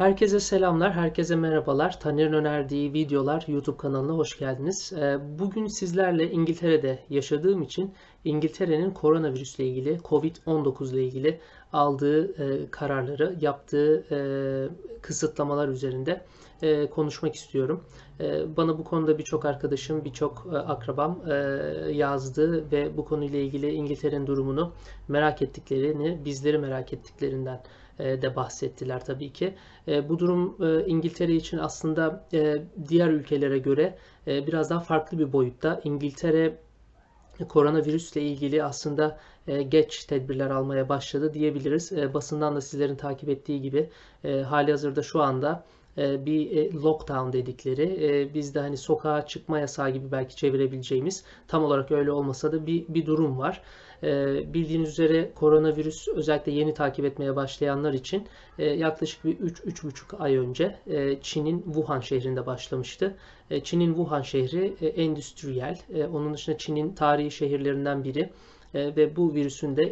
Herkese 0.00 0.40
selamlar, 0.40 0.92
herkese 0.92 1.36
merhabalar. 1.36 2.00
Taner'in 2.00 2.32
önerdiği 2.32 2.92
videolar 2.92 3.44
YouTube 3.48 3.76
kanalına 3.76 4.12
hoş 4.12 4.38
geldiniz. 4.38 4.92
Ee, 4.92 5.18
bugün 5.38 5.66
sizlerle 5.66 6.30
İngiltere'de 6.30 6.98
yaşadığım 7.10 7.62
için 7.62 7.94
İngiltere'nin 8.24 8.90
koronavirüsle 8.90 9.64
ilgili, 9.64 9.96
Covid-19 9.96 10.92
ile 10.92 11.04
ilgili 11.04 11.40
aldığı 11.72 12.42
e, 12.42 12.70
kararları, 12.70 13.36
yaptığı 13.40 14.04
e, 14.10 14.18
kısıtlamalar 15.02 15.68
üzerinde 15.68 16.24
e, 16.62 16.86
konuşmak 16.86 17.34
istiyorum. 17.34 17.84
Bana 18.56 18.78
bu 18.78 18.84
konuda 18.84 19.18
birçok 19.18 19.44
arkadaşım, 19.44 20.04
birçok 20.04 20.46
akrabam 20.52 21.20
yazdı 21.92 22.70
ve 22.72 22.96
bu 22.96 23.04
konuyla 23.04 23.38
ilgili 23.38 23.72
İngiltere'nin 23.72 24.26
durumunu 24.26 24.72
merak 25.08 25.42
ettiklerini, 25.42 26.24
bizleri 26.24 26.58
merak 26.58 26.92
ettiklerinden 26.92 27.62
de 28.22 28.36
bahsettiler 28.36 29.04
tabii 29.04 29.32
ki. 29.32 29.54
Bu 30.08 30.18
durum 30.18 30.56
İngiltere 30.86 31.34
için 31.34 31.58
aslında 31.58 32.28
diğer 32.88 33.08
ülkelere 33.08 33.58
göre 33.58 33.98
biraz 34.26 34.70
daha 34.70 34.80
farklı 34.80 35.18
bir 35.18 35.32
boyutta. 35.32 35.80
İngiltere 35.84 36.58
koronavirüsle 37.48 38.22
ilgili 38.22 38.64
aslında 38.64 39.18
geç 39.68 40.04
tedbirler 40.04 40.50
almaya 40.50 40.88
başladı 40.88 41.34
diyebiliriz. 41.34 41.92
Basından 42.14 42.56
da 42.56 42.60
sizlerin 42.60 42.96
takip 42.96 43.28
ettiği 43.28 43.62
gibi 43.62 43.90
hali 44.44 44.70
hazırda 44.70 45.02
şu 45.02 45.22
anda 45.22 45.64
bir 45.96 46.72
lockdown 46.74 47.32
dedikleri 47.32 48.30
bizde 48.34 48.60
hani 48.60 48.76
sokağa 48.76 49.26
çıkma 49.26 49.58
yasağı 49.58 49.90
gibi 49.90 50.12
belki 50.12 50.36
çevirebileceğimiz 50.36 51.24
tam 51.48 51.64
olarak 51.64 51.90
öyle 51.90 52.12
olmasa 52.12 52.52
da 52.52 52.66
bir, 52.66 52.84
bir 52.88 53.06
durum 53.06 53.38
var. 53.38 53.62
Bildiğiniz 54.54 54.90
üzere 54.90 55.30
koronavirüs 55.34 56.08
özellikle 56.08 56.52
yeni 56.52 56.74
takip 56.74 57.04
etmeye 57.04 57.36
başlayanlar 57.36 57.92
için 57.92 58.26
e, 58.58 58.64
yaklaşık 58.64 59.24
bir 59.24 59.36
3-3,5 59.38 60.16
ay 60.16 60.36
önce 60.36 60.78
e, 60.86 61.20
Çin'in 61.20 61.62
Wuhan 61.62 62.00
şehrinde 62.00 62.46
başlamıştı. 62.46 63.16
E, 63.50 63.60
Çin'in 63.60 63.94
Wuhan 63.94 64.22
şehri 64.22 64.74
endüstriyel. 64.80 65.78
Onun 66.12 66.34
dışında 66.34 66.58
Çin'in 66.58 66.94
tarihi 66.94 67.30
şehirlerinden 67.30 68.04
biri 68.04 68.30
ve 68.74 69.16
bu 69.16 69.34
virüsün 69.34 69.76
de 69.76 69.82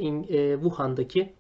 Wuhan'daki 0.55 1.33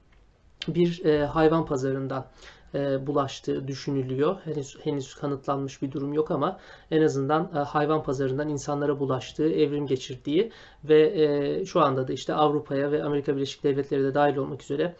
bir 0.68 1.04
hayvan 1.24 1.66
pazarından 1.66 2.26
e, 2.74 3.06
bulaştığı 3.06 3.68
düşünülüyor. 3.68 4.36
Henüz 4.44 4.78
henüz 4.82 5.14
kanıtlanmış 5.14 5.82
bir 5.82 5.92
durum 5.92 6.12
yok 6.12 6.30
ama 6.30 6.60
en 6.90 7.02
azından 7.02 7.50
e, 7.54 7.58
hayvan 7.58 8.02
pazarından 8.02 8.48
insanlara 8.48 9.00
bulaştığı, 9.00 9.52
evrim 9.52 9.86
geçirdiği 9.86 10.52
ve 10.84 11.22
e, 11.22 11.64
şu 11.64 11.80
anda 11.80 12.08
da 12.08 12.12
işte 12.12 12.34
Avrupa'ya 12.34 12.92
ve 12.92 13.04
Amerika 13.04 13.36
Birleşik 13.36 13.64
Devletleri 13.64 14.04
de 14.04 14.14
dahil 14.14 14.36
olmak 14.36 14.62
üzere 14.62 14.96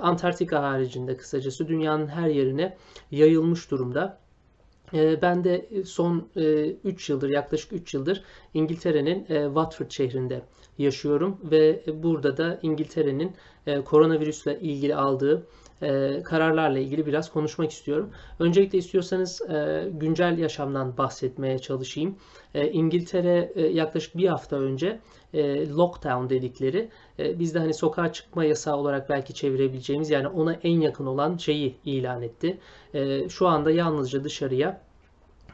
Antarktika 0.00 0.62
haricinde 0.62 1.16
kısacası 1.16 1.68
dünyanın 1.68 2.06
her 2.06 2.28
yerine 2.28 2.76
yayılmış 3.10 3.70
durumda. 3.70 4.18
Ben 4.92 5.44
de 5.44 5.68
son 5.84 6.28
3 6.84 7.10
yıldır, 7.10 7.28
yaklaşık 7.28 7.72
3 7.72 7.94
yıldır 7.94 8.24
İngiltere'nin 8.54 9.26
Watford 9.26 9.90
şehrinde 9.90 10.42
yaşıyorum 10.78 11.38
ve 11.42 11.82
burada 11.94 12.36
da 12.36 12.58
İngiltere'nin 12.62 13.32
koronavirüsle 13.84 14.60
ilgili 14.60 14.94
aldığı 14.94 15.46
e, 15.82 16.22
kararlarla 16.22 16.78
ilgili 16.78 17.06
biraz 17.06 17.32
konuşmak 17.32 17.70
istiyorum. 17.70 18.10
Öncelikle 18.38 18.78
istiyorsanız 18.78 19.42
e, 19.50 19.88
güncel 19.92 20.38
yaşamdan 20.38 20.96
bahsetmeye 20.96 21.58
çalışayım. 21.58 22.16
E, 22.54 22.68
İngiltere 22.70 23.52
e, 23.54 23.62
yaklaşık 23.62 24.16
bir 24.16 24.28
hafta 24.28 24.56
önce 24.56 25.00
e, 25.34 25.68
lockdown 25.68 26.28
dedikleri 26.30 26.88
e, 27.18 27.38
bizde 27.38 27.58
hani 27.58 27.74
sokağa 27.74 28.12
çıkma 28.12 28.44
yasağı 28.44 28.76
olarak 28.76 29.08
belki 29.08 29.34
çevirebileceğimiz 29.34 30.10
yani 30.10 30.28
ona 30.28 30.52
en 30.52 30.80
yakın 30.80 31.06
olan 31.06 31.36
şeyi 31.36 31.76
ilan 31.84 32.22
etti. 32.22 32.58
E, 32.94 33.28
şu 33.28 33.48
anda 33.48 33.70
yalnızca 33.70 34.24
dışarıya 34.24 34.80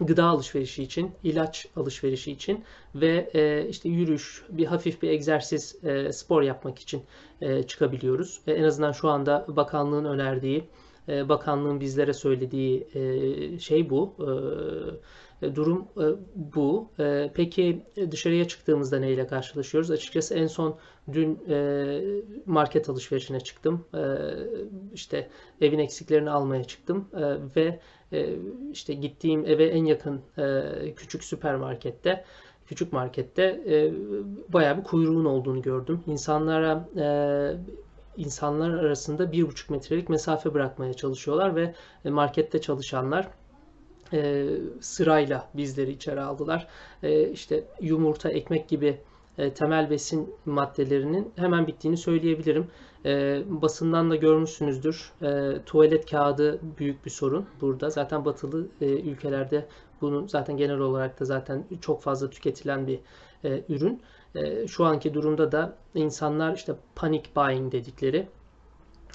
gıda 0.00 0.24
alışverişi 0.24 0.82
için, 0.82 1.10
ilaç 1.24 1.66
alışverişi 1.76 2.32
için 2.32 2.64
ve 2.94 3.30
e, 3.34 3.68
işte 3.68 3.88
yürüyüş, 3.88 4.44
bir 4.48 4.66
hafif 4.66 5.02
bir 5.02 5.08
egzersiz, 5.10 5.84
e, 5.84 6.12
spor 6.12 6.42
yapmak 6.42 6.78
için 6.78 7.02
e, 7.40 7.62
çıkabiliyoruz. 7.62 8.40
E, 8.46 8.52
en 8.52 8.64
azından 8.64 8.92
şu 8.92 9.08
anda 9.08 9.46
bakanlığın 9.48 10.04
önerdiği, 10.04 10.64
e, 11.08 11.28
bakanlığın 11.28 11.80
bizlere 11.80 12.12
söylediği 12.12 12.86
e, 12.94 13.58
şey 13.58 13.90
bu. 13.90 14.14
E, 15.42 15.54
durum 15.54 15.88
e, 15.96 16.04
bu. 16.34 16.90
E, 16.98 17.30
peki 17.34 17.82
dışarıya 18.10 18.48
çıktığımızda 18.48 18.98
neyle 18.98 19.26
karşılaşıyoruz? 19.26 19.90
Açıkçası 19.90 20.34
en 20.34 20.46
son 20.46 20.76
dün 21.12 21.38
e, 21.48 22.00
market 22.46 22.88
alışverişine 22.88 23.40
çıktım. 23.40 23.84
E, 23.94 24.02
işte 24.94 25.28
evin 25.60 25.78
eksiklerini 25.78 26.30
almaya 26.30 26.64
çıktım 26.64 27.08
e, 27.12 27.20
ve 27.56 27.62
e, 27.62 27.80
işte 28.72 28.94
gittiğim 28.94 29.46
eve 29.46 29.64
en 29.66 29.84
yakın 29.84 30.20
e, 30.38 30.62
küçük 30.96 31.24
süpermarkette 31.24 32.24
küçük 32.68 32.92
markette 32.92 33.42
e, 33.42 33.92
bayağı 34.52 34.78
bir 34.78 34.84
kuyruğun 34.84 35.24
olduğunu 35.24 35.62
gördüm. 35.62 36.00
İnsanlara 36.06 36.88
e, 36.96 37.06
insanlar 38.16 38.70
arasında 38.70 39.32
bir 39.32 39.48
buçuk 39.48 39.70
metrelik 39.70 40.08
mesafe 40.08 40.54
bırakmaya 40.54 40.94
çalışıyorlar 40.94 41.56
ve 41.56 41.74
e, 42.04 42.10
markette 42.10 42.60
çalışanlar 42.60 43.28
sırayla 44.80 45.48
bizleri 45.54 45.90
içeri 45.90 46.20
aldılar. 46.20 46.66
E, 47.02 47.30
işte 47.30 47.64
yumurta, 47.80 48.30
ekmek 48.30 48.68
gibi 48.68 48.98
temel 49.54 49.90
besin 49.90 50.34
maddelerinin 50.44 51.32
hemen 51.36 51.66
bittiğini 51.66 51.96
söyleyebilirim. 51.96 52.66
E, 53.04 53.42
basından 53.48 54.10
da 54.10 54.16
görmüşsünüzdür. 54.16 55.12
E, 55.22 55.62
tuvalet 55.66 56.10
kağıdı 56.10 56.60
büyük 56.78 57.04
bir 57.04 57.10
sorun 57.10 57.46
burada. 57.60 57.90
Zaten 57.90 58.24
batılı 58.24 58.66
e, 58.80 58.86
ülkelerde 58.86 59.66
bunun 60.00 60.26
zaten 60.26 60.56
genel 60.56 60.78
olarak 60.78 61.20
da 61.20 61.24
zaten 61.24 61.64
çok 61.80 62.02
fazla 62.02 62.30
tüketilen 62.30 62.86
bir 62.86 63.00
e, 63.44 63.62
ürün. 63.68 64.02
E, 64.34 64.66
şu 64.66 64.84
anki 64.84 65.14
durumda 65.14 65.52
da 65.52 65.76
insanlar 65.94 66.54
işte 66.54 66.74
panic 66.94 67.30
buying 67.36 67.72
dedikleri 67.72 68.28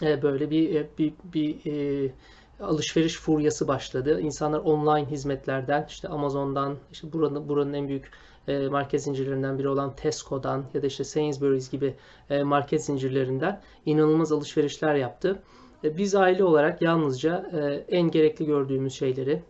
e, 0.02 0.22
böyle 0.22 0.50
bir 0.50 0.76
e, 0.76 0.90
bir, 0.98 1.14
bir 1.34 1.72
e, 1.72 2.12
alışveriş 2.60 3.18
furyası 3.18 3.68
başladı. 3.68 4.22
İnsanlar 4.22 4.60
online 4.60 5.12
hizmetlerden 5.12 5.86
işte 5.90 6.08
Amazon'dan 6.08 6.78
işte 6.92 7.14
buranın 7.14 7.50
buranın 7.50 7.74
en 7.74 7.88
büyük 7.88 8.12
e, 8.48 8.68
market 8.68 9.04
zincirlerinden 9.04 9.60
biri 9.60 9.70
olan 9.70 9.96
Tesco'dan 9.96 10.66
ya 10.74 10.82
da 10.82 10.88
işte 10.88 11.04
Sainsbury's 11.04 11.72
gibi 11.72 11.96
e, 12.30 12.44
market 12.44 12.86
zincirlerinden 12.86 13.62
inanılmaz 13.86 14.32
alışverişler 14.32 14.96
yaptı. 14.96 15.44
E, 15.84 15.98
biz 15.98 16.16
aile 16.16 16.44
olarak 16.44 16.82
yalnızca 16.82 17.52
en 17.88 18.12
gerekli 18.12 18.46
gördüğümüz 18.46 18.94
şeyleri 18.94 19.44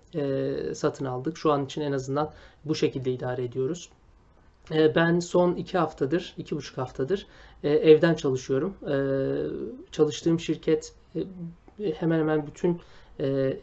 satın 0.76 1.06
aldık. 1.06 1.38
Şu 1.38 1.52
an 1.52 1.66
için 1.66 1.82
en 1.82 1.92
azından 1.92 2.32
bu 2.66 2.76
şekilde 2.76 3.12
idare 3.12 3.44
ediyoruz. 3.44 3.90
Ben 4.72 5.20
son 5.20 5.56
iki 5.56 5.78
haftadır, 5.78 6.34
iki 6.38 6.56
buçuk 6.56 6.78
haftadır 6.78 7.28
evden 7.64 8.14
çalışıyorum. 8.14 8.74
Çalıştığım 9.92 10.40
şirket 10.40 10.94
hemen 12.00 12.20
hemen 12.20 12.48
bütün 12.48 12.82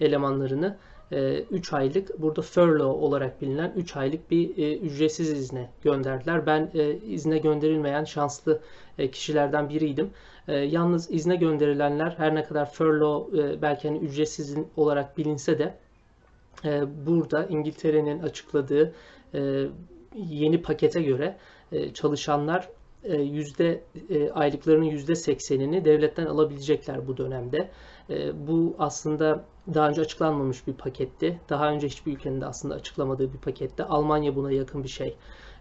elemanlarını 0.01 0.77
3 1.11 1.73
e, 1.73 1.77
aylık 1.77 2.21
burada 2.23 2.43
furlough 2.43 3.03
olarak 3.03 3.43
bilinen 3.43 3.73
3 3.77 3.97
aylık 3.97 4.31
bir 4.31 4.59
e, 4.59 4.77
ücretsiz 4.77 5.31
izne 5.31 5.71
gönderdiler. 5.83 6.47
Ben 6.47 6.71
e, 6.75 6.97
izne 6.97 7.39
gönderilmeyen 7.39 8.05
şanslı 8.05 8.61
kişilerden 9.13 9.69
biriydim. 9.69 10.11
Yalnız 10.49 11.11
izne 11.11 11.37
gönderilenler 11.37 12.15
her 12.17 12.35
ne 12.35 12.45
kadar 12.45 12.73
furlough 12.73 13.33
belki 13.63 13.89
hani 13.89 13.99
ücretsiz 13.99 14.57
olarak 14.77 15.19
bilinse 15.19 15.59
de 15.59 15.75
burada 17.07 17.47
İngiltere'nin 17.47 18.23
açıkladığı 18.23 18.95
yeni 20.17 20.63
pakete 20.63 21.03
göre 21.03 21.37
çalışanlar 21.95 22.69
yüzde 23.09 23.85
aylıklarının 24.35 24.85
yüzde 24.85 25.15
seksenini 25.15 25.85
devletten 25.85 26.27
alabilecekler 26.27 27.07
bu 27.07 27.17
dönemde. 27.17 27.71
Bu 28.35 28.77
aslında 28.79 29.45
daha 29.75 29.89
önce 29.89 30.01
açıklanmamış 30.01 30.67
bir 30.67 30.73
paketti. 30.73 31.41
Daha 31.49 31.71
önce 31.71 31.87
hiçbir 31.87 32.13
ülkenin 32.13 32.41
de 32.41 32.47
aslında 32.47 32.75
açıklamadığı 32.75 33.33
bir 33.33 33.39
pakette. 33.39 33.85
Almanya 33.85 34.37
buna 34.37 34.53
yakın 34.53 34.85
bir 34.85 34.89
şey 34.89 35.17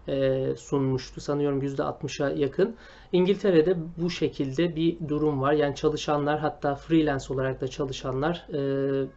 e, 0.08 0.46
sunmuştu. 0.56 1.20
Sanıyorum 1.20 1.62
%60'a 1.62 2.30
yakın. 2.30 2.76
İngiltere'de 3.12 3.76
bu 3.96 4.10
şekilde 4.10 4.76
bir 4.76 5.08
durum 5.08 5.40
var. 5.40 5.52
Yani 5.52 5.74
çalışanlar 5.74 6.38
hatta 6.38 6.74
freelance 6.74 7.34
olarak 7.34 7.60
da 7.60 7.68
çalışanlar 7.68 8.46
e, 8.52 8.60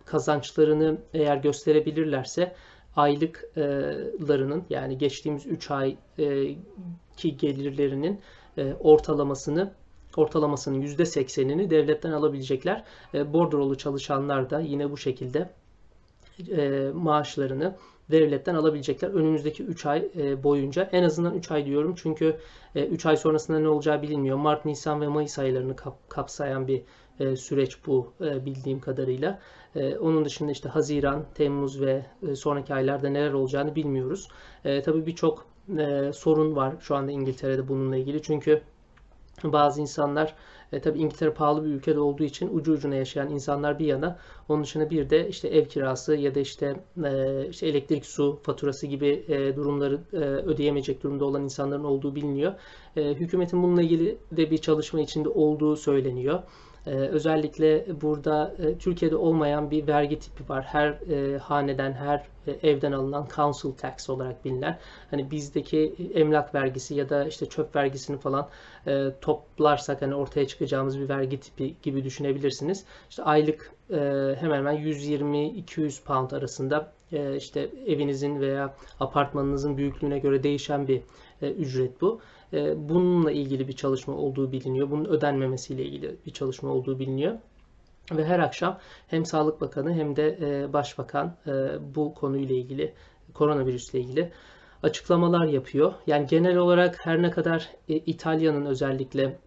kazançlarını 0.06 0.98
eğer 1.14 1.38
gösterebilirlerse 1.38 2.56
aylıklarının 2.96 4.64
yani 4.70 4.98
geçtiğimiz 4.98 5.46
3 5.46 5.72
ay 5.72 5.98
e, 6.20 6.56
ki 7.18 7.38
gelirlerinin 7.38 8.22
ortalamasını 8.80 9.72
ortalamasının 10.18 10.82
%80'ini 10.82 11.70
devletten 11.70 12.12
alabilecekler. 12.12 12.84
E, 13.14 13.34
bordrolu 13.34 13.78
çalışanlar 13.78 14.50
da 14.50 14.60
yine 14.60 14.92
bu 14.92 14.98
şekilde 14.98 15.50
e, 16.58 16.92
maaşlarını 16.94 17.76
devletten 18.12 18.56
alabilecekler 18.56 19.10
önümüzdeki 19.10 19.64
3 19.64 19.86
ay 19.86 20.08
e, 20.18 20.44
boyunca. 20.44 20.90
En 20.92 21.04
azından 21.04 21.36
3 21.36 21.52
ay 21.52 21.66
diyorum 21.66 21.96
çünkü 21.96 22.38
3 22.76 23.06
ay 23.06 23.18
sonrasında 23.18 23.60
ne 23.60 23.68
olacağı 23.68 24.02
bilinmiyor. 24.02 24.38
Mart, 24.38 24.66
Nisan 24.66 25.02
ve 25.02 25.08
Mayıs 25.08 25.40
aylarını 25.40 25.76
kapsayan 26.10 26.68
bir 26.68 26.82
süreç 27.36 27.78
bu 27.88 28.14
bildiğim 28.20 28.80
kadarıyla. 28.80 29.40
Onun 30.00 30.26
dışında 30.26 30.52
işte 30.52 30.70
Haziran, 30.70 31.26
Temmuz 31.36 31.82
ve 31.82 32.06
sonraki 32.36 32.74
aylarda 32.74 33.10
neler 33.10 33.34
olacağını 33.34 33.76
bilmiyoruz. 33.76 34.28
Tabii 34.64 35.06
birçok 35.06 35.46
sorun 36.14 36.56
var 36.56 36.76
şu 36.80 36.96
anda 36.96 37.12
İngiltere'de 37.12 37.68
bununla 37.68 37.98
ilgili. 37.98 38.22
Çünkü 38.22 38.62
bazı 39.52 39.82
insanlar 39.82 40.36
e, 40.74 40.80
tabii 40.80 41.00
İngiltere 41.00 41.32
pahalı 41.32 41.66
bir 41.66 41.70
ülkede 41.70 42.00
olduğu 42.00 42.24
için 42.24 42.50
ucu 42.58 42.74
ucuna 42.74 42.96
yaşayan 42.96 43.30
insanlar 43.30 43.80
bir 43.80 43.86
yana 43.86 44.20
onun 44.50 44.64
dışında 44.64 44.90
bir 44.90 45.10
de 45.10 45.30
işte 45.30 45.48
ev 45.48 45.66
kirası 45.66 46.16
ya 46.16 46.36
da 46.36 46.40
işte, 46.40 46.76
e, 47.04 47.48
işte 47.50 47.68
elektrik 47.68 48.06
su 48.06 48.40
faturası 48.44 48.88
gibi 48.88 49.26
e, 49.28 49.56
durumları 49.56 50.00
e, 50.14 50.18
ödeyemeyecek 50.18 51.04
durumda 51.04 51.26
olan 51.26 51.44
insanların 51.44 51.84
olduğu 51.84 52.16
biliniyor. 52.16 52.54
E, 52.96 53.14
hükümetin 53.14 53.64
bununla 53.64 53.82
ilgili 53.82 54.18
de 54.32 54.52
bir 54.52 54.58
çalışma 54.58 55.00
içinde 55.02 55.30
olduğu 55.30 55.76
söyleniyor. 55.76 56.40
Ee, 56.88 56.92
özellikle 56.92 58.02
burada 58.02 58.56
e, 58.60 58.78
Türkiye'de 58.78 59.16
olmayan 59.16 59.72
bir 59.72 59.88
vergi 59.88 60.20
tipi 60.20 60.50
var. 60.50 60.64
Her 60.64 60.90
e, 60.90 61.38
haneden, 61.38 61.94
her 61.94 62.28
e, 62.48 62.52
evden 62.52 62.92
alınan 62.92 63.28
council 63.36 63.72
tax 63.72 64.10
olarak 64.10 64.46
bilinen. 64.46 64.80
Hani 65.12 65.32
bizdeki 65.32 65.96
emlak 66.14 66.56
vergisi 66.56 66.96
ya 66.96 67.10
da 67.10 67.26
işte 67.26 67.46
çöp 67.46 67.76
vergisini 67.76 68.18
falan 68.18 68.50
e, 68.88 69.08
toplarsak 69.22 70.02
hani 70.02 70.16
ortaya 70.16 70.48
çıkacağımız 70.48 71.00
bir 71.00 71.10
vergi 71.10 71.40
tipi 71.40 71.76
gibi 71.82 72.04
düşünebilirsiniz. 72.04 72.86
İşte 73.10 73.24
aylık 73.24 73.72
e, 73.90 73.96
hemen 74.40 74.58
hemen 74.58 74.76
120-200 74.76 76.04
pound 76.04 76.32
arasında 76.32 76.92
e, 77.12 77.36
işte 77.36 77.70
evinizin 77.88 78.42
veya 78.42 78.76
apartmanınızın 79.00 79.78
büyüklüğüne 79.78 80.20
göre 80.20 80.44
değişen 80.44 80.88
bir 80.88 81.02
e, 81.42 81.52
ücret 81.52 82.02
bu. 82.02 82.20
E, 82.54 82.90
bununla 82.90 83.32
ilgili 83.32 83.68
bir 83.68 83.74
çalışma 83.74 84.16
olduğu 84.16 84.52
biliniyor. 84.52 84.92
Bunun 84.92 85.06
ödenmemesiyle 85.06 85.84
ilgili 85.84 86.16
bir 86.26 86.32
çalışma 86.32 86.70
olduğu 86.70 87.00
biliniyor. 87.00 87.38
Ve 88.12 88.26
her 88.26 88.40
akşam 88.40 88.80
hem 89.08 89.26
Sağlık 89.26 89.62
Bakanı 89.62 89.94
hem 89.94 90.16
de 90.16 90.38
e, 90.42 90.74
Başbakan 90.74 91.36
e, 91.48 91.52
bu 91.96 92.14
konuyla 92.14 92.56
ilgili, 92.56 92.94
koronavirüsle 93.34 94.00
ilgili 94.00 94.32
açıklamalar 94.84 95.46
yapıyor. 95.46 95.94
Yani 96.08 96.28
genel 96.28 96.58
olarak 96.58 97.06
her 97.06 97.22
ne 97.22 97.32
kadar 97.32 97.70
İtalya'nın 97.88 98.66
özellikle 98.66 99.38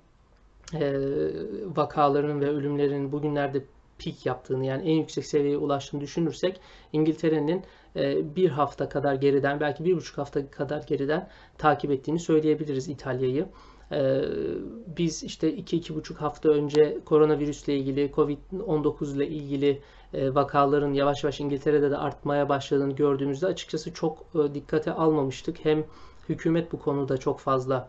vakalarının 1.77 2.41
ve 2.41 2.49
ölümlerin 2.49 3.13
bugünlerde 3.13 3.65
pik 3.99 4.27
yaptığını 4.27 4.67
yani 4.67 4.91
en 4.91 4.95
yüksek 4.95 5.27
seviyeye 5.27 5.57
ulaştığını 5.57 6.01
düşünürsek 6.01 6.61
İngiltere'nin 6.93 7.63
e, 7.97 8.37
bir 8.37 8.51
hafta 8.51 8.89
kadar 8.89 9.15
geriden 9.15 9.61
belki 9.61 9.85
bir 9.85 9.97
buçuk 9.97 10.19
hafta 10.19 10.51
kadar 10.51 10.83
geriden 10.83 11.29
takip 11.59 11.91
ettiğini 11.91 12.19
söyleyebiliriz 12.19 12.89
İtalya'yı. 12.89 13.47
E, 13.93 14.23
biz 14.97 15.25
işte 15.25 15.53
iki 15.53 15.77
iki 15.77 15.95
buçuk 15.95 16.21
hafta 16.21 16.49
önce 16.49 16.99
koronavirüsle 17.05 17.77
ilgili 17.77 18.11
Covid-19 18.11 19.17
ile 19.17 19.29
ilgili 19.29 19.83
e, 20.15 20.35
vakaların 20.35 20.93
yavaş 20.93 21.25
yavaş 21.25 21.41
İngiltere'de 21.41 21.91
de 21.91 21.97
artmaya 21.97 22.49
başladığını 22.49 22.93
gördüğümüzde 22.93 23.47
açıkçası 23.47 23.95
çok 23.95 24.27
dikkate 24.55 24.93
almamıştık. 24.93 25.65
Hem 25.65 25.85
hükümet 26.29 26.73
bu 26.73 26.79
konuda 26.79 27.17
çok 27.17 27.41
fazla 27.41 27.89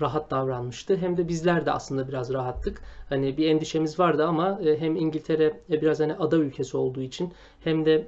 rahat 0.00 0.30
davranmıştı. 0.30 0.96
Hem 0.96 1.16
de 1.16 1.28
bizler 1.28 1.66
de 1.66 1.72
aslında 1.72 2.08
biraz 2.08 2.32
rahattık. 2.32 2.80
Hani 3.08 3.36
bir 3.36 3.50
endişemiz 3.50 3.98
vardı 3.98 4.26
ama 4.26 4.60
hem 4.78 4.96
İngiltere 4.96 5.60
biraz 5.68 6.00
hani 6.00 6.14
ada 6.14 6.36
ülkesi 6.36 6.76
olduğu 6.76 7.00
için 7.02 7.32
hem 7.60 7.86
de 7.86 8.06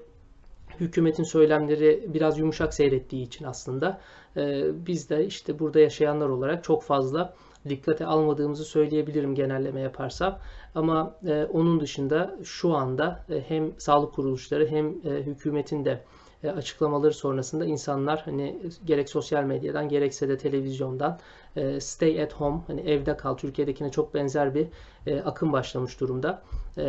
hükümetin 0.80 1.24
söylemleri 1.24 2.04
biraz 2.14 2.38
yumuşak 2.38 2.74
seyrettiği 2.74 3.26
için 3.26 3.44
aslında 3.44 4.00
e, 4.36 4.64
biz 4.86 5.10
de 5.10 5.26
işte 5.26 5.58
burada 5.58 5.80
yaşayanlar 5.80 6.28
olarak 6.28 6.64
çok 6.64 6.82
fazla 6.82 7.34
dikkate 7.68 8.06
almadığımızı 8.06 8.64
söyleyebilirim 8.64 9.34
genelleme 9.34 9.80
yaparsam. 9.80 10.38
Ama 10.76 11.16
e, 11.26 11.44
onun 11.44 11.80
dışında 11.80 12.36
şu 12.44 12.74
anda 12.74 13.24
e, 13.30 13.40
hem 13.48 13.80
sağlık 13.80 14.14
kuruluşları 14.14 14.66
hem 14.66 14.86
e, 14.88 15.10
hükümetin 15.10 15.84
de 15.84 16.04
e, 16.44 16.50
açıklamaları 16.50 17.12
sonrasında 17.12 17.64
insanlar 17.64 18.22
hani 18.24 18.60
gerek 18.84 19.08
sosyal 19.08 19.44
medyadan 19.44 19.88
gerekse 19.88 20.28
de 20.28 20.38
televizyondan 20.38 21.18
e, 21.56 21.80
stay 21.80 22.22
at 22.22 22.32
home 22.32 22.60
hani 22.66 22.80
evde 22.80 23.16
kal 23.16 23.34
Türkiye'dekine 23.34 23.90
çok 23.90 24.14
benzer 24.14 24.54
bir 24.54 24.66
e, 25.06 25.20
akım 25.20 25.52
başlamış 25.52 26.00
durumda. 26.00 26.42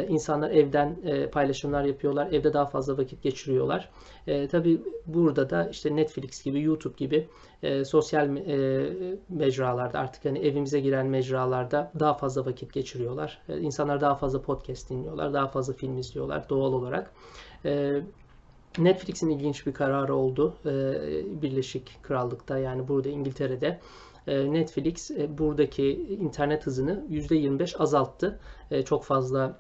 İnsanlar 0.07 0.51
evden 0.51 0.95
paylaşımlar 1.31 1.83
yapıyorlar. 1.83 2.27
Evde 2.31 2.53
daha 2.53 2.65
fazla 2.65 2.97
vakit 2.97 3.23
geçiriyorlar. 3.23 3.89
Tabi 4.51 4.81
burada 5.05 5.49
da 5.49 5.69
işte 5.69 5.95
Netflix 5.95 6.43
gibi, 6.43 6.61
YouTube 6.61 6.93
gibi 6.97 7.27
sosyal 7.85 8.27
mecralarda 9.29 9.99
artık 9.99 10.25
hani 10.25 10.39
evimize 10.39 10.79
giren 10.79 11.07
mecralarda 11.07 11.91
daha 11.99 12.13
fazla 12.13 12.45
vakit 12.45 12.73
geçiriyorlar. 12.73 13.41
İnsanlar 13.77 14.01
daha 14.01 14.15
fazla 14.15 14.41
podcast 14.41 14.89
dinliyorlar. 14.89 15.33
Daha 15.33 15.47
fazla 15.47 15.73
film 15.73 15.97
izliyorlar 15.97 16.49
doğal 16.49 16.73
olarak. 16.73 17.13
Netflix'in 18.77 19.29
ilginç 19.29 19.67
bir 19.67 19.73
kararı 19.73 20.15
oldu 20.15 20.53
ee, 20.65 20.71
Birleşik 21.41 22.03
Krallık'ta 22.03 22.57
yani 22.57 22.87
burada 22.87 23.09
İngiltere'de. 23.09 23.79
Ee, 24.27 24.53
Netflix 24.53 25.11
e, 25.11 25.37
buradaki 25.37 25.91
internet 26.09 26.65
hızını 26.65 27.05
%25 27.09 27.77
azalttı. 27.77 28.39
Ee, 28.71 28.81
çok 28.85 29.03
fazla 29.03 29.59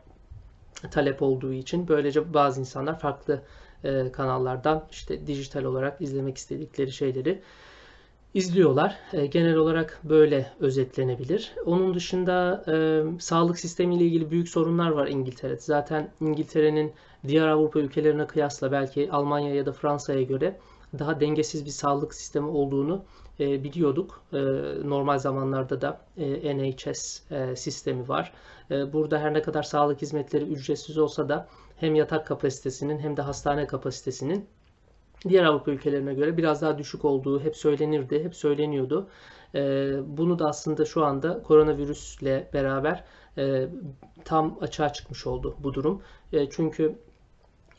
talep 0.91 1.21
olduğu 1.21 1.53
için. 1.53 1.87
Böylece 1.87 2.33
bazı 2.33 2.59
insanlar 2.59 2.99
farklı 2.99 3.41
e, 3.83 4.11
kanallardan 4.11 4.87
işte 4.91 5.27
dijital 5.27 5.63
olarak 5.63 6.01
izlemek 6.01 6.37
istedikleri 6.37 6.91
şeyleri 6.91 7.41
izliyorlar. 8.33 8.97
Genel 9.31 9.55
olarak 9.55 9.99
böyle 10.03 10.51
özetlenebilir. 10.59 11.55
Onun 11.65 11.93
dışında 11.93 12.63
e, 12.67 13.03
sağlık 13.19 13.59
sistemiyle 13.59 14.05
ilgili 14.05 14.31
büyük 14.31 14.49
sorunlar 14.49 14.89
var 14.89 15.07
İngiltere'de. 15.07 15.59
Zaten 15.59 16.11
İngiltere'nin 16.21 16.93
diğer 17.27 17.47
Avrupa 17.47 17.79
ülkelerine 17.79 18.27
kıyasla 18.27 18.71
belki 18.71 19.11
Almanya 19.11 19.55
ya 19.55 19.65
da 19.65 19.71
Fransa'ya 19.73 20.21
göre 20.21 20.59
daha 20.99 21.19
dengesiz 21.19 21.65
bir 21.65 21.69
sağlık 21.69 22.13
sistemi 22.13 22.47
olduğunu 22.47 23.05
e, 23.39 23.63
biliyorduk. 23.63 24.23
E, 24.33 24.37
normal 24.89 25.17
zamanlarda 25.17 25.81
da 25.81 26.01
e, 26.17 26.57
NHS 26.57 27.31
e, 27.31 27.55
sistemi 27.55 28.07
var. 28.07 28.33
E, 28.71 28.93
burada 28.93 29.19
her 29.19 29.33
ne 29.33 29.41
kadar 29.41 29.63
sağlık 29.63 30.01
hizmetleri 30.01 30.43
ücretsiz 30.43 30.97
olsa 30.97 31.29
da 31.29 31.47
hem 31.77 31.95
yatak 31.95 32.27
kapasitesinin 32.27 32.99
hem 32.99 33.17
de 33.17 33.21
hastane 33.21 33.67
kapasitesinin 33.67 34.47
diğer 35.29 35.43
Avrupa 35.43 35.71
ülkelerine 35.71 36.13
göre 36.13 36.37
biraz 36.37 36.61
daha 36.61 36.77
düşük 36.77 37.05
olduğu 37.05 37.41
hep 37.41 37.57
söylenirdi, 37.57 38.23
hep 38.23 38.35
söyleniyordu. 38.35 39.09
E, 39.55 39.91
bunu 40.05 40.39
da 40.39 40.45
aslında 40.45 40.85
şu 40.85 41.05
anda 41.05 41.43
koronavirüsle 41.43 42.49
beraber 42.53 43.03
e, 43.37 43.67
tam 44.25 44.57
açığa 44.61 44.93
çıkmış 44.93 45.27
oldu 45.27 45.55
bu 45.59 45.73
durum. 45.73 46.01
E, 46.33 46.49
çünkü 46.49 46.95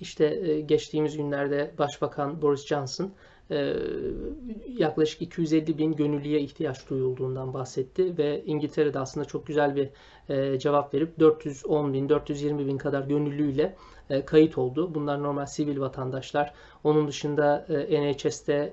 işte 0.00 0.25
e, 0.26 0.61
geçtiğimiz 0.61 1.16
günlerde 1.16 1.75
Başbakan 1.78 2.42
Boris 2.42 2.66
Johnson 2.66 3.12
yaklaşık 4.69 5.23
250 5.23 5.78
bin 5.78 5.93
gönüllüye 5.93 6.40
ihtiyaç 6.40 6.90
duyulduğundan 6.90 7.55
bahsetti 7.55 8.19
ve 8.19 8.43
İngiltere'de 8.45 8.99
aslında 8.99 9.26
çok 9.26 9.47
güzel 9.47 9.76
bir 9.76 9.90
e, 10.28 10.59
cevap 10.59 10.95
verip 10.95 11.19
410 11.21 11.93
bin, 11.93 12.09
420 12.09 12.67
bin 12.67 12.78
kadar 12.78 13.02
gönüllüyle 13.02 13.76
kayıt 14.26 14.59
oldu. 14.59 14.95
Bunlar 14.95 15.23
normal 15.23 15.47
sivil 15.47 15.81
vatandaşlar. 15.81 16.52
Onun 16.85 17.09
dışında 17.09 17.67
NHS'te 17.69 18.73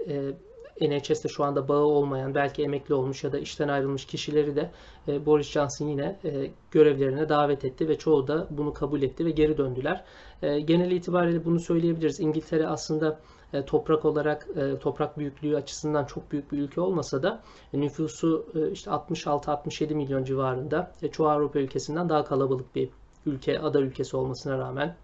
NHS'te 0.82 1.30
şu 1.30 1.44
anda 1.44 1.68
bağı 1.68 1.84
olmayan, 1.84 2.36
belki 2.36 2.64
emekli 2.64 2.94
olmuş 2.94 3.24
ya 3.24 3.32
da 3.32 3.40
işten 3.40 3.68
ayrılmış 3.68 4.06
kişileri 4.06 4.56
de 4.56 4.72
e, 5.08 5.26
Boris 5.26 5.52
Johnson 5.52 5.88
yine 5.88 6.20
e, 6.26 6.52
görevlerine 6.72 7.30
davet 7.30 7.66
etti 7.66 7.90
ve 7.90 7.98
çoğu 7.98 8.28
da 8.28 8.48
bunu 8.50 8.74
kabul 8.74 9.02
etti 9.02 9.26
ve 9.26 9.32
geri 9.32 9.58
döndüler. 9.58 10.04
E, 10.42 10.60
genel 10.60 10.92
itibariyle 10.92 11.46
bunu 11.46 11.60
söyleyebiliriz. 11.60 12.20
İngiltere 12.20 12.68
aslında 12.68 13.20
toprak 13.68 14.06
olarak 14.06 14.48
toprak 14.82 15.18
büyüklüğü 15.18 15.56
açısından 15.56 16.06
çok 16.06 16.32
büyük 16.32 16.52
bir 16.52 16.58
ülke 16.58 16.82
olmasa 16.82 17.24
da 17.24 17.42
nüfusu 17.74 18.46
işte 18.74 18.92
66-67 18.92 19.94
milyon 19.94 20.24
civarında 20.24 20.92
çoğu 21.12 21.28
Avrupa 21.28 21.60
ülkesinden 21.60 22.10
daha 22.10 22.26
kalabalık 22.26 22.76
bir 22.76 22.90
ülke, 23.26 23.60
ada 23.60 23.80
ülkesi 23.80 24.18
olmasına 24.18 24.58
rağmen 24.58 24.96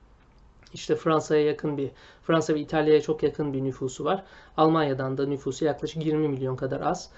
işte 0.73 0.95
Fransa'ya 0.95 1.45
yakın 1.45 1.77
bir, 1.77 1.91
Fransa 2.23 2.55
ve 2.55 2.59
İtalya'ya 2.59 3.01
çok 3.01 3.23
yakın 3.23 3.53
bir 3.53 3.63
nüfusu 3.63 4.05
var. 4.05 4.23
Almanya'dan 4.57 5.17
da 5.17 5.25
nüfusu 5.25 5.65
yaklaşık 5.65 6.05
20 6.05 6.27
milyon 6.27 6.55
kadar 6.55 6.81
az. 6.81 7.09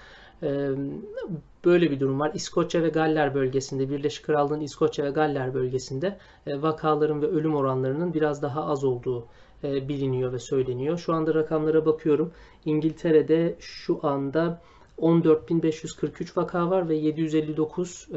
Böyle 1.64 1.90
bir 1.90 2.00
durum 2.00 2.20
var. 2.20 2.30
İskoçya 2.34 2.82
ve 2.82 2.88
Galler 2.88 3.34
bölgesinde, 3.34 3.90
Birleşik 3.90 4.26
Krallığın 4.26 4.60
İskoçya 4.60 5.04
ve 5.04 5.10
Galler 5.10 5.54
bölgesinde 5.54 6.18
vakaların 6.46 7.22
ve 7.22 7.26
ölüm 7.26 7.54
oranlarının 7.54 8.14
biraz 8.14 8.42
daha 8.42 8.66
az 8.66 8.84
olduğu 8.84 9.26
biliniyor 9.62 10.32
ve 10.32 10.38
söyleniyor. 10.38 10.98
Şu 10.98 11.12
anda 11.12 11.34
rakamlara 11.34 11.86
bakıyorum. 11.86 12.32
İngiltere'de 12.64 13.56
şu 13.58 14.00
anda 14.02 14.62
14.543 14.98 16.36
vaka 16.36 16.70
var 16.70 16.88
ve 16.88 16.94
759 16.94 18.08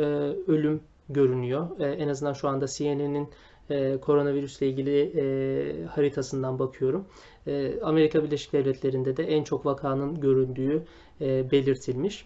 ölüm 0.48 0.82
görünüyor. 1.10 1.80
En 1.80 2.08
azından 2.08 2.34
şu 2.34 2.48
anda 2.48 2.68
CNN'in 2.68 3.30
e, 3.70 3.98
koronavirüsle 3.98 4.68
ilgili 4.68 5.12
e, 5.16 5.86
haritasından 5.86 6.60
bakıyorum. 6.60 7.06
E, 7.48 7.80
Amerika 7.82 8.24
Birleşik 8.24 8.54
Devletleri'nde 8.54 9.18
de 9.18 9.24
en 9.24 9.44
çok 9.44 9.66
vakanın 9.66 10.20
göründüğü 10.20 10.84
e, 11.22 11.52
belirtilmiş. 11.52 12.26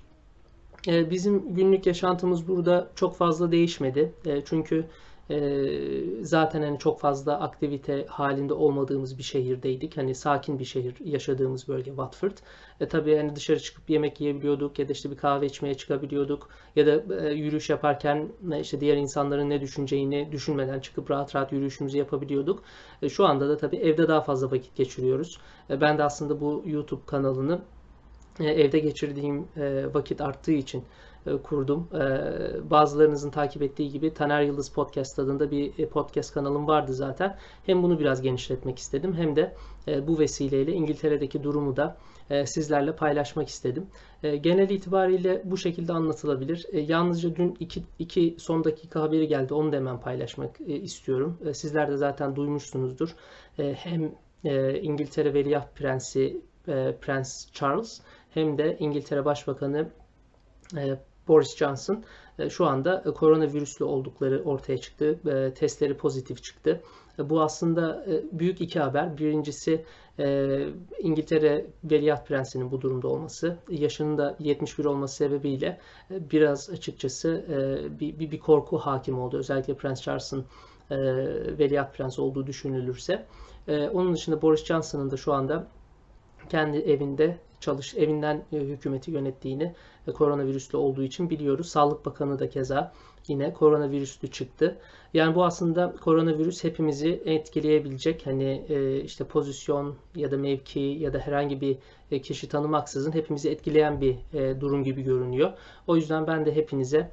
e, 0.87 1.09
bizim 1.09 1.55
günlük 1.55 1.85
yaşantımız 1.85 2.47
burada 2.47 2.91
çok 2.95 3.15
fazla 3.15 3.51
değişmedi. 3.51 4.13
E, 4.25 4.41
çünkü 4.45 4.85
zaten 6.21 6.61
hani 6.61 6.79
çok 6.79 6.99
fazla 6.99 7.39
aktivite 7.39 8.05
halinde 8.05 8.53
olmadığımız 8.53 9.17
bir 9.17 9.23
şehirdeydik. 9.23 9.97
Hani 9.97 10.15
sakin 10.15 10.59
bir 10.59 10.65
şehir 10.65 10.95
yaşadığımız 11.05 11.67
bölge 11.67 11.91
Watford. 11.91 12.37
E 12.79 12.87
tabii 12.87 13.17
hani 13.17 13.35
dışarı 13.35 13.59
çıkıp 13.59 13.89
yemek 13.89 14.21
yiyebiliyorduk 14.21 14.79
ya 14.79 14.87
da 14.87 14.91
işte 14.93 15.11
bir 15.11 15.17
kahve 15.17 15.45
içmeye 15.45 15.73
çıkabiliyorduk 15.75 16.49
ya 16.75 16.85
da 16.85 17.25
e, 17.27 17.33
yürüyüş 17.33 17.69
yaparken 17.69 18.31
e, 18.51 18.59
işte 18.59 18.79
diğer 18.79 18.97
insanların 18.97 19.49
ne 19.49 19.61
düşüneceğini 19.61 20.31
düşünmeden 20.31 20.79
çıkıp 20.79 21.11
rahat 21.11 21.35
rahat 21.35 21.51
yürüyüşümüzü 21.51 21.97
yapabiliyorduk. 21.97 22.63
E, 23.01 23.09
şu 23.09 23.25
anda 23.25 23.49
da 23.49 23.57
tabii 23.57 23.77
evde 23.77 24.07
daha 24.07 24.21
fazla 24.21 24.51
vakit 24.51 24.75
geçiriyoruz. 24.75 25.39
E, 25.69 25.81
ben 25.81 25.97
de 25.97 26.03
aslında 26.03 26.41
bu 26.41 26.63
YouTube 26.65 27.01
kanalını 27.05 27.61
e, 28.39 28.45
evde 28.45 28.79
geçirdiğim 28.79 29.47
vakit 29.93 30.21
arttığı 30.21 30.51
için 30.51 30.83
kurdum. 31.43 31.87
Bazılarınızın 32.69 33.29
takip 33.29 33.61
ettiği 33.61 33.91
gibi 33.91 34.13
Taner 34.13 34.41
Yıldız 34.41 34.69
Podcast 34.69 35.19
adında 35.19 35.51
bir 35.51 35.85
podcast 35.85 36.33
kanalım 36.33 36.67
vardı 36.67 36.93
zaten. 36.93 37.37
Hem 37.65 37.83
bunu 37.83 37.99
biraz 37.99 38.21
genişletmek 38.21 38.79
istedim 38.79 39.13
hem 39.13 39.35
de 39.35 39.55
bu 40.07 40.19
vesileyle 40.19 40.73
İngiltere'deki 40.73 41.43
durumu 41.43 41.75
da 41.77 41.97
sizlerle 42.45 42.95
paylaşmak 42.95 43.49
istedim. 43.49 43.87
Genel 44.21 44.69
itibariyle 44.69 45.41
bu 45.45 45.57
şekilde 45.57 45.93
anlatılabilir. 45.93 46.65
Yalnızca 46.73 47.35
dün 47.35 47.57
iki, 47.59 47.83
iki 47.99 48.35
son 48.39 48.63
dakika 48.63 49.01
haberi 49.01 49.27
geldi. 49.27 49.53
Onu 49.53 49.71
da 49.71 49.75
hemen 49.75 49.99
paylaşmak 49.99 50.61
istiyorum. 50.67 51.37
Sizler 51.53 51.91
de 51.91 51.97
zaten 51.97 52.35
duymuşsunuzdur. 52.35 53.15
Hem 53.57 54.15
İngiltere 54.81 55.33
Veliaht 55.33 55.75
Prensi 55.75 56.41
Prens 57.01 57.51
Charles 57.51 58.01
hem 58.33 58.57
de 58.57 58.77
İngiltere 58.79 59.25
Başbakanı 59.25 59.89
e, 60.77 60.97
Boris 61.31 61.57
Johnson 61.57 62.03
e, 62.39 62.49
şu 62.49 62.65
anda 62.65 63.03
koronavirüslü 63.03 63.85
oldukları 63.85 64.43
ortaya 64.43 64.77
çıktı. 64.77 65.19
E, 65.27 65.53
testleri 65.53 65.97
pozitif 65.97 66.43
çıktı. 66.43 66.81
Bu 67.17 67.41
aslında 67.41 68.05
büyük 68.31 68.61
iki 68.61 68.79
haber. 68.79 69.17
Birincisi 69.17 69.85
İngiltere 70.99 71.65
Veliaht 71.83 72.27
Prensi'nin 72.27 72.71
bu 72.71 72.81
durumda 72.81 73.07
olması. 73.07 73.57
Yaşının 73.69 74.17
da 74.17 74.35
71 74.39 74.85
olması 74.85 75.15
sebebiyle 75.15 75.79
biraz 76.09 76.69
açıkçası 76.69 77.45
bir, 77.99 78.19
bir, 78.19 78.31
bir 78.31 78.39
korku 78.39 78.77
hakim 78.77 79.19
oldu. 79.19 79.37
Özellikle 79.37 79.73
Prens 79.73 80.01
Charles'ın 80.01 80.45
Veliaht 81.59 81.97
Prens 81.97 82.19
olduğu 82.19 82.47
düşünülürse. 82.47 83.25
Onun 83.67 84.13
dışında 84.13 84.41
Boris 84.41 84.65
Johnson'ın 84.65 85.11
da 85.11 85.17
şu 85.17 85.33
anda 85.33 85.67
kendi 86.49 86.77
evinde 86.77 87.37
çalış 87.61 87.95
evinden 87.95 88.43
e, 88.53 88.57
hükümeti 88.57 89.11
yönettiğini 89.11 89.73
e, 90.07 90.11
koronavirüslü 90.11 90.77
olduğu 90.77 91.03
için 91.03 91.29
biliyoruz. 91.29 91.69
Sağlık 91.69 92.05
Bakanı 92.05 92.39
da 92.39 92.49
keza 92.49 92.93
yine 93.27 93.53
koronavirüslü 93.53 94.27
çıktı. 94.27 94.77
Yani 95.13 95.35
bu 95.35 95.45
aslında 95.45 95.95
koronavirüs 96.01 96.63
hepimizi 96.63 97.21
etkileyebilecek 97.25 98.27
hani 98.27 98.65
e, 98.69 99.01
işte 99.01 99.23
pozisyon 99.23 99.95
ya 100.15 100.31
da 100.31 100.37
mevki 100.37 100.79
ya 100.79 101.13
da 101.13 101.19
herhangi 101.19 101.61
bir 101.61 101.77
kişi 102.23 102.49
tanımaksızın 102.49 103.11
hepimizi 103.11 103.49
etkileyen 103.49 104.01
bir 104.01 104.15
durum 104.61 104.83
gibi 104.83 105.01
görünüyor. 105.01 105.51
O 105.87 105.95
yüzden 105.95 106.27
ben 106.27 106.45
de 106.45 106.55
hepinize 106.55 107.11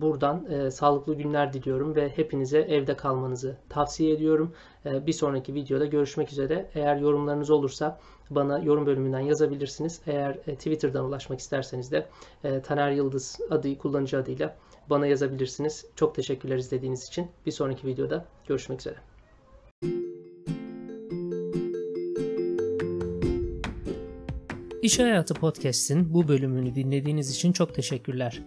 buradan 0.00 0.46
e, 0.50 0.70
sağlıklı 0.70 1.14
günler 1.14 1.52
diliyorum 1.52 1.96
ve 1.96 2.08
hepinize 2.08 2.58
evde 2.58 2.96
kalmanızı 2.96 3.56
tavsiye 3.68 4.14
ediyorum. 4.14 4.54
Ee, 4.86 5.06
bir 5.06 5.12
sonraki 5.12 5.54
videoda 5.54 5.86
görüşmek 5.86 6.32
üzere. 6.32 6.70
Eğer 6.74 6.96
yorumlarınız 6.96 7.50
olursa 7.50 8.00
bana 8.30 8.58
yorum 8.58 8.86
bölümünden 8.86 9.20
yazabilirsiniz. 9.20 10.00
Eğer 10.06 10.38
e, 10.46 10.54
Twitter'dan 10.54 11.04
ulaşmak 11.04 11.38
isterseniz 11.38 11.92
de 11.92 12.06
e, 12.44 12.62
Taner 12.62 12.90
Yıldız 12.90 13.40
adı 13.50 13.78
kullanıcı 13.78 14.18
adıyla 14.18 14.56
bana 14.90 15.06
yazabilirsiniz. 15.06 15.86
Çok 15.96 16.14
teşekkürler 16.14 16.56
izlediğiniz 16.56 17.08
için. 17.08 17.26
Bir 17.46 17.50
sonraki 17.50 17.86
videoda 17.86 18.24
görüşmek 18.48 18.80
üzere. 18.80 18.96
İş 24.82 24.98
Hayatı 24.98 25.34
Podcast'in 25.34 26.14
bu 26.14 26.28
bölümünü 26.28 26.74
dinlediğiniz 26.74 27.30
için 27.30 27.52
çok 27.52 27.74
teşekkürler. 27.74 28.42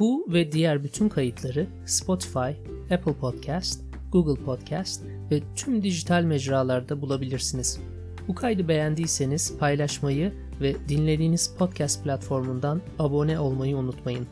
Bu 0.00 0.26
ve 0.28 0.52
diğer 0.52 0.84
bütün 0.84 1.08
kayıtları 1.08 1.66
Spotify, 1.86 2.50
Apple 2.94 3.12
Podcast, 3.20 3.80
Google 4.12 4.44
Podcast 4.44 5.02
ve 5.30 5.40
tüm 5.56 5.82
dijital 5.82 6.22
mecralarda 6.22 7.02
bulabilirsiniz. 7.02 7.80
Bu 8.28 8.34
kaydı 8.34 8.68
beğendiyseniz 8.68 9.58
paylaşmayı 9.58 10.32
ve 10.60 10.76
dinlediğiniz 10.88 11.54
podcast 11.58 12.04
platformundan 12.04 12.80
abone 12.98 13.38
olmayı 13.38 13.76
unutmayın. 13.76 14.26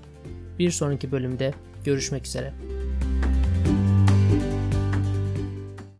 Bir 0.59 0.71
sonraki 0.71 1.13
bölümde 1.13 1.55
görüşmek 1.85 2.27
üzere. 2.27 2.53